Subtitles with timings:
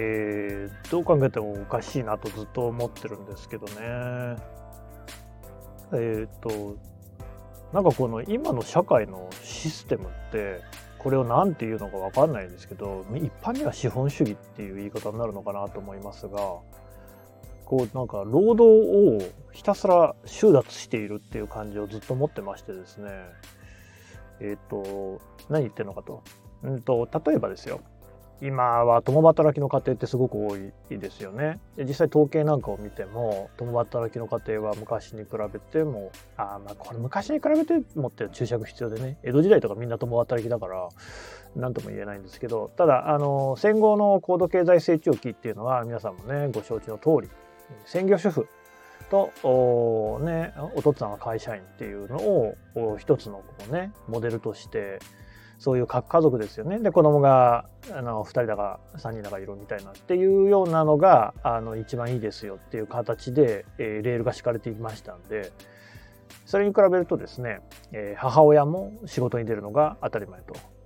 [0.00, 4.36] えー、どう考えてもおかしいなとずっと思ってるんですけどね。
[5.92, 6.76] えっ、と
[7.72, 10.60] なんかこの今の社会のシステムって
[10.98, 16.38] これを何て言うのか分かんないんですけど一般には資本主義っていう言い方になるのかなと思いますが
[17.64, 23.10] こうなんか労働をひたすら収奪しているっていう感じをずっと持ってましてですね。
[24.40, 26.22] えっ、ー、と何言ってるのかと,、
[26.62, 27.80] うんと例えばですよ。
[28.40, 31.58] 今は共働きの家庭ってすごく多いですよね。
[31.76, 40.88] 実際統計なんかを見ても共働きの家庭は昔に比べてもあまあこれ昔に比べてもって注釈必要でね江戸時代とかみんな共働きだから
[41.56, 47.28] 何とも言えないんですけどただあの戦後の高度経済成長期っていうのは皆さんもねご承知の通り
[47.86, 48.48] 専業主婦
[49.10, 52.54] とお,、ね、お父さんは会社員っていうのを
[52.98, 55.00] 一つのこう、ね、モデルとして
[55.58, 65.52] そういう核家族ですよねで子供があの2人だか3人だかいるみたいなっていうようなのがあの一番いいですよっていう形で、えー、レールが敷かれていましたんで
[66.46, 67.60] それに比べるとですね、
[67.92, 70.40] えー、母親も仕事に出るのが当たり前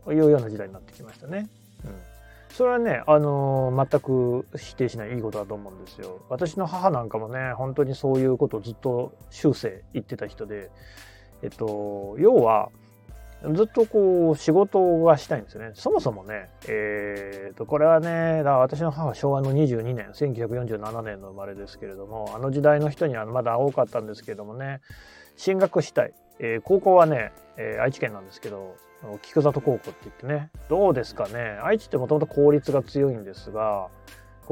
[0.05, 1.49] というような時代になってきましたね。
[1.85, 2.13] うん
[2.53, 6.21] それはね、あのー、全く否定しないいいことだと思うんですよ。
[6.29, 10.71] 私の母なんかもね、本当にそういうことをずっと終生言ってた人で、
[11.43, 12.69] えっと、要は、
[13.55, 15.73] ずっとこう仕事がしたいんですよね。
[15.75, 24.81] そもそもね、えー、とこれはね、私の母は昭和の22年、1947年の生まれですけれども、あの時代の人にはまだ多かったんですけどもね、
[25.37, 26.13] 進学したい。
[26.39, 28.77] えー、高校はね、えー、愛知県なんですけど、
[29.23, 33.89] 菊里高校って言ってね、どうですかね、愛知ってもともと公立が強いんですが、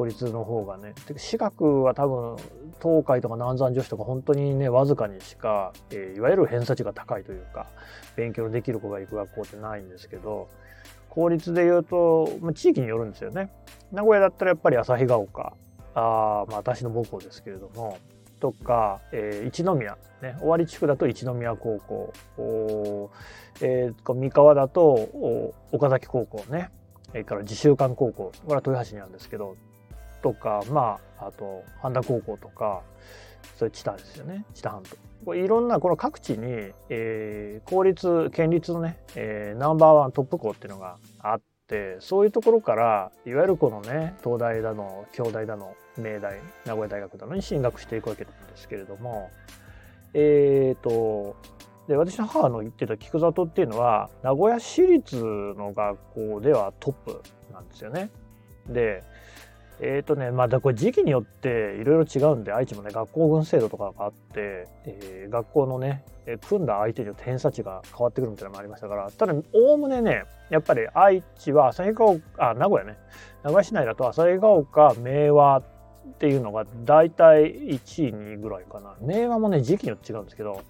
[0.01, 0.95] 公立の方がね。
[1.05, 2.37] 私学は多分
[2.83, 7.67] 東海とか南山女子とか本当にねわずかにしか、えー、いわゆる偏差値が高いというか
[8.17, 10.49] 勉強できる子が行く学校ってないんですけど
[11.11, 13.51] 公立でいうと、まあ、地域によるんですよね。
[13.93, 15.53] 名古屋だったらやっぱり旭ヶ丘
[15.95, 17.99] あまあ私の母校ですけれども
[18.41, 23.11] とか、えー、一宮、ね、尾張地区だと一宮高校お、
[23.61, 26.71] えー、三河だと岡崎高校ね
[27.11, 29.57] それから自習館高校これは豊橋にあるんですけど
[30.23, 32.83] とか、まあ、あと半田高校とか
[33.57, 49.31] そういう知多ですよね知多半島これいろんなこの各地に、えー、公立県立のね、えー、ナンバーワントップ校っていうのがあってそういうところからいわゆるこのね東大だの京大だの明大名古屋大学だのに進学していくわけなんですけれども
[50.15, 51.37] えっ、ー、と
[51.87, 57.23] で私の母の言ってた菊里っていうのは名古屋市立の学校ではトップ
[57.53, 58.11] なんですよね。
[58.69, 59.03] で
[59.83, 72.99] えっ、ー、とね、まだこれ時期によっていろいろ違うんで、愛知もね、学校群制度とかがあって、えー、学校のね、え組んだ相手によって偏差値が変わってくるみたいなのもありましたから、ただ、おおむねね、やっぱり愛知は旭川、あ、名古屋ね、
[73.43, 75.63] 名古屋市内だと旭川丘、明和っ
[76.19, 78.97] ていうのが大体1位、2位ぐらいかな。
[79.01, 80.61] 明和もね、時期によって違うんですけど、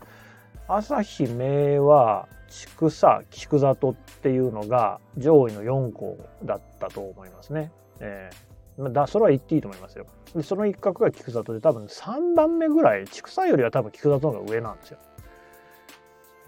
[0.68, 7.72] 朝日、明和、筑佐、菊里っていうのが上位の4校だったと思いますね。
[7.98, 8.49] えー
[8.88, 10.06] だそれは言っていいと思いますよ。
[10.34, 14.98] でその一角が菊里で多分3番目ぐらい畜産よりは多分菊里の方が上なんですよ。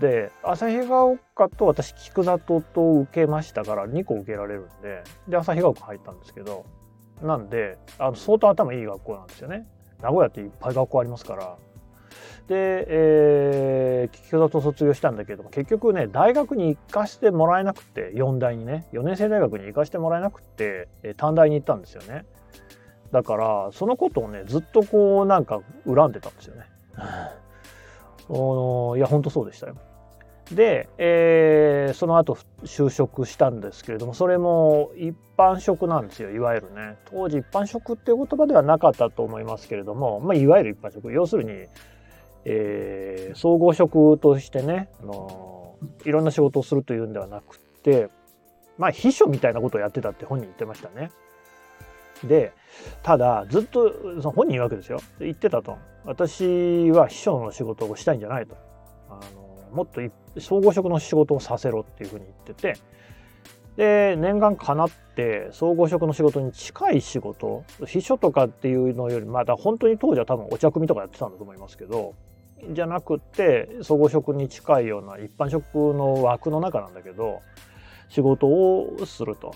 [0.00, 6.64] で旭ヶ丘と私菊里と受けましたから2個受けられるんでで旭ヶ丘入ったんですけど
[7.22, 9.66] なんであの相当頭いい学校なんですよね。
[10.00, 11.56] 名古屋っていっぱい学校ありますから、
[12.54, 22.24] えー、菊里卒業したんだけども結局ね大学に行かしてもらえなくて4大にね4年生大学に行かしてもらえなくて、え短大に行ったんですよね。
[23.12, 26.62] だからそのことをねずっとこうなんか恨んでたんですよね。
[28.96, 29.76] いや本当そうでしたよ。
[30.50, 36.96] で、えー、その後就職したんですけれどもそれも一般職なんですよいわゆるね。
[37.10, 41.12] 当時一般職っていう言葉ではなかったと思いますけれども、まあ、いわゆる一般職。
[41.12, 41.66] 要するに
[42.44, 48.08] えー、総合職としてね、あのいろんな仕事をするというんではなくて、
[48.78, 51.10] まあ秘書みたいなことをやってたって本人言ってましたね。
[52.24, 52.52] で、
[53.02, 55.00] ただずっとその本人言うわけですよ。
[55.20, 55.76] 言ってたと。
[56.04, 58.56] 私は秘書の仕事をしたいんじゃないと。
[59.08, 60.00] あのもっと
[60.40, 62.80] 総合職の仕事をさせろっていうふうに言ってて、
[63.76, 72.14] で念願かなって総合職の仕事に近い仕事秘書とかっていうのよりまだ本当に当時は多分お茶組とかやってたんだと思いますけど
[72.70, 77.40] じゃなくて総合職に近いような一般職の枠の中なんだけど
[78.08, 79.54] 仕事をすると。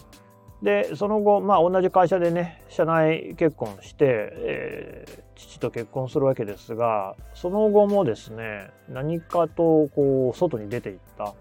[0.62, 11.34] でその後まあ同じ会社でね社内結婚して、えー、父と結婚するわけですがその後もですね何かとこう外に出ていった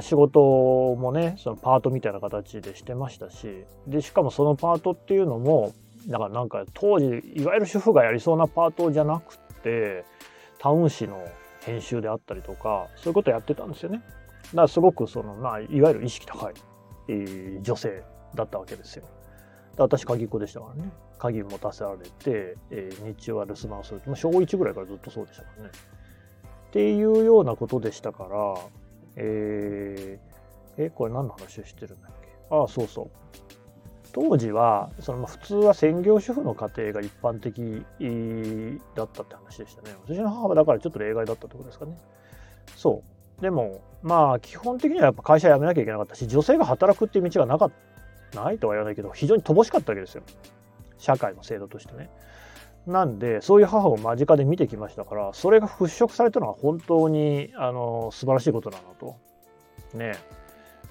[0.00, 5.72] 仕事もねそのパートみたいな形でしてましたしでしかもそのパートっていうのも
[6.08, 7.06] だからなんか当時
[7.36, 10.04] いわゆる主婦がやりそうなパートじゃなくて
[10.64, 11.22] タウン誌の
[11.60, 13.98] 編集であったりとかそういうことやってたんですよね。
[13.98, 16.54] だからすごくその、まあ、いわゆる意識高い、
[17.08, 18.02] えー、女性
[18.34, 19.04] だったわけですよ。
[19.76, 25.70] 私鍵っ子でしたからね鍵持たせられて、えー、日中は留守番する、まあ、小1ぐらいからずっとそうでしたからね。
[26.68, 28.54] っていうようなことでしたから、
[29.16, 32.28] えー、えこれ何の話をしてるんだっけ？
[32.50, 33.10] ああそうそう
[34.14, 37.84] 当時はその普通は専業主婦の家庭が一般的
[38.94, 39.90] だったって話でしたね。
[40.06, 41.98] 私の母はだからちょっと例外だったってことですかね。
[42.76, 43.02] そ
[43.38, 43.42] う。
[43.42, 47.72] でもまあ基本的にはやっぱ会社辞めなきゃいけなかったし女性が働くっていう道がなか
[48.36, 50.22] ないとは言わないけど非常に乏しかったわけですよ。
[50.96, 52.08] 社会の制度としてね。
[52.86, 59.16] なんでそういう母を間近で見てきましたからそれが払拭されたのは本当にあの素晴らしいことだなと。
[59.94, 60.12] ね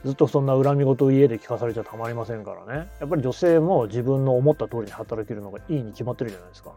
[0.05, 6.73] ずっとそんな恨み事を家で聞かされちゃたまりませんからねやっぱり女性も自分の思った通りに働けるのがいいに決まってるじゃないですか。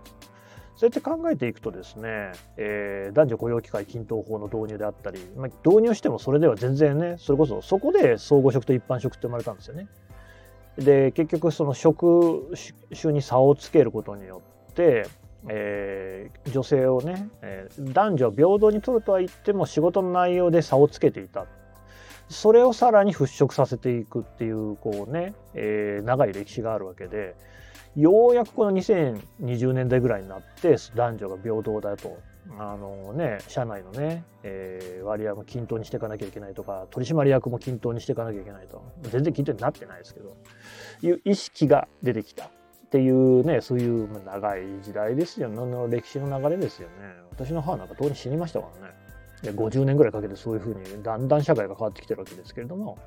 [0.77, 9.89] そうやって考えていくとですね、えー、男女雇用機会均等法の導入であったり、まあ、導入してもそれでは全然ねそれこそそこで総合職と一般職って生まれたんですよね。
[10.77, 12.53] で結局その職
[13.01, 15.09] 種に差をつけることによって、
[15.49, 21.47] えー、女性をね、えー、男女平等に取るとは言っても仕事の内容で差をつけていた
[22.29, 27.37] それをさらに払拭させていくっていうこうね、えー、長い歴史があるわけで
[27.97, 32.19] ようやくこの2020年代ぐらいになって男女が平等だと。
[32.61, 38.85] あのね社内のね、えー、割合も均等にしていかなきゃいけないとか取締役も均等にしていかなきゃいけないと。
[39.03, 40.37] 全然均等になってないですけど
[41.03, 42.51] いう意識が出てきたっ
[42.89, 46.95] ていうねそういう長い時代ですよの歴史の流れですよね。
[47.31, 48.95] 私の母なんか当に死にましたからね。
[49.43, 52.99] 50年ぐらいかけてそういうふうにだんだん社会が変わってきてるわけですけれども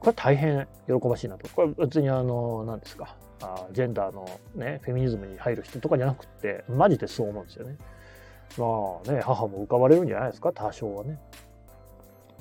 [0.00, 7.76] これは大変喜ばしいなとこれは別にあの何ですかあジェンダーのねフェミニズムに入る人とかじゃなくてマジでそう思うんですよね。
[8.58, 8.64] ま
[9.06, 11.18] あね母も浮かばれるんじゃないですか多少はね。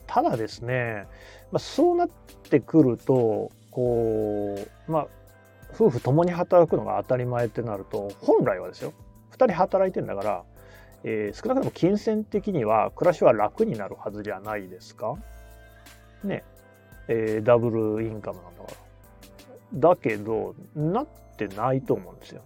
[0.08, 1.06] ただですね、
[1.52, 2.10] まあ、そうなっ
[2.50, 4.58] てくるとこ
[4.88, 5.08] うまあ
[5.74, 8.94] 夫婦共に働くのが当たり前ってなると本来はですよ
[9.32, 10.44] 2人働いてんだから
[11.04, 15.16] えー、少なくとも金銭的には暮らしは楽になるはずじゃないですか？
[16.24, 16.44] ね、
[17.08, 19.90] えー、ダブルインカムなんだから。
[19.90, 21.08] だけど、なっ
[21.38, 22.42] てないと思うんですよ。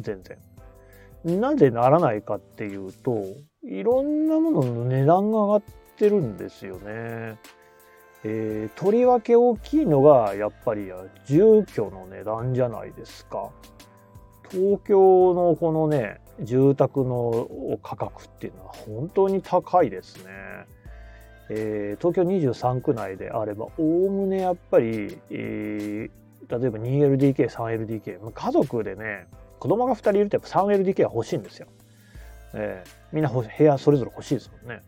[0.00, 1.40] 全然。
[1.40, 3.24] なぜならないかっていうと、
[3.64, 7.38] いろんなものの値段が上がってるんですよね。
[8.24, 10.90] えー、とりわけ大きいのがやっぱり
[11.26, 13.50] 住居の値段じゃないですか。
[14.50, 20.30] 東京のこのね住宅の価格っていうのは本当に高いですね。
[21.48, 29.28] えー、東京23区内であればおおむねやっぱり、えー、例えば 2LDK、3LDK 家族でね
[29.60, 31.68] 子供が2人いるとやっぱ 3LDK は欲しいんですよ。
[32.54, 34.82] えー、みんな部屋それぞれ欲しいですもんね。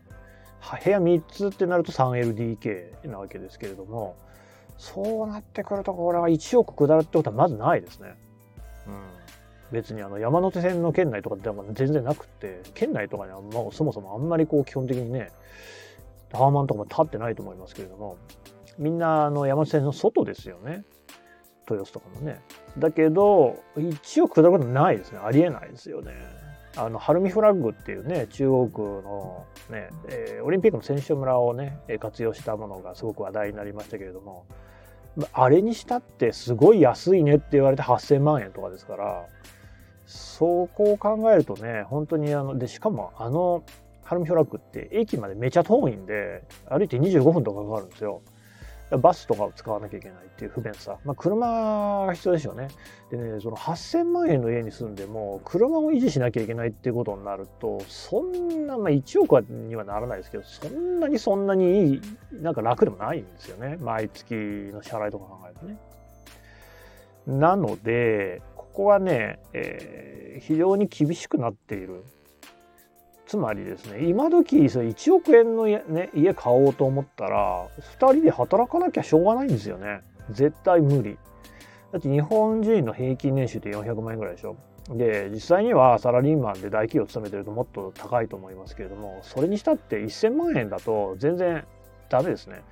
[0.83, 4.17] 部屋3つってなると 3LDK なわけですけれども
[4.77, 8.15] そうなってくるとこれは1億下るってことはまずないですね。
[8.87, 9.18] うん
[9.71, 15.31] 別にあの山手線の県内とかでも全然なくて県内とかにはもうそもそもあんまりこう基本的にね
[16.29, 18.17] タワマンとかも立ってないと思いますけれども
[18.77, 20.83] みんなあの山手線の外ですよね。
[21.69, 22.41] 豊洲とかもね。
[22.77, 25.19] だけど一応下ることないですね。
[25.21, 26.13] ありえないですよね。
[26.77, 28.69] あの晴海フラッグっていうね中国
[29.03, 34.45] のね、えー、オリンピックの選手村をね活用したものがすごく話題になりましたけれども
[35.33, 39.25] あれにしたってすごい安いねって言われて8000万円とかですから
[40.09, 43.63] そこを考えるとね、本当にあの、で、しかもあの、
[44.03, 48.23] ハルミフラッグって駅までめちゃ遠いんで、歩いて25分とかかかるんですよ。
[48.97, 50.97] バスとかを使わなきゃいけないっていう不便さ。
[51.05, 52.69] まあ、車が必要でしょうね。
[53.11, 62.01] でね、その8000万円の家に住んでも、車を維持しなきゃいけないっていうことになると、そんな、まあ1億にはならないですけど、そんなにそんなにいい、
[62.31, 63.77] なんか楽でもないんですよね。
[63.79, 65.77] 毎月の支払いとか考えるとね。
[67.27, 68.41] なので、
[68.79, 72.05] こはね、えー、非常に厳しくなっている。
[73.25, 77.67] つまりですね、今時そ1億円の家,、ね、家買おうと思ったら、
[77.99, 80.01] 2人で働かなきゃしょうがないんですよね。
[80.31, 81.17] 絶対無理。
[81.91, 84.55] だって日本人の平均年収って400万円ぐらいでしょ。
[84.89, 91.65] で、実際にはサラリーマンで大企業勤めてるともっと高いと思いますけれども、それにしたって1000万円だと全然
[92.07, 92.63] ダメですね。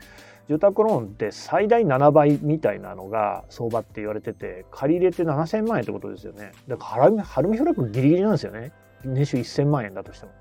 [0.49, 8.71] 住宅ローンって最大7倍みたいなのが相場って言われてて借り入れて7000万円ってことですよねだからハルミフラッグギリギリなんですよね
[9.03, 10.31] 年収1000万円だとしても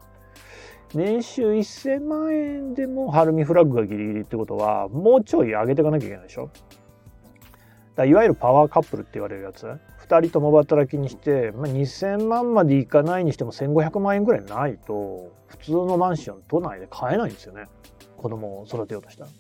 [0.95, 6.51] 年収1000万円でもハルミフラッグがギリギリってことは、もうちょい上げていかなきゃいけないでしょ
[7.97, 9.67] だいわゆるパワーカップルって言われるやつ。
[9.67, 17.65] 2人共働きにして、まあ、2000万までいかないにしても1500万円ぐらいないと、普通のマンション都内で買えないんですよね。
[18.17, 19.31] 子供を育てようとしたら。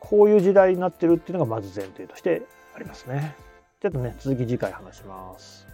[0.00, 2.42] こういう時代になってるっていうのがまず前提として
[2.74, 3.36] ありますね。
[3.80, 5.66] ちょっとね、続き次回話します。